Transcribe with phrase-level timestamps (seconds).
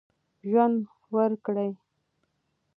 [0.49, 0.77] ژوند
[1.15, 1.69] ورکړئ.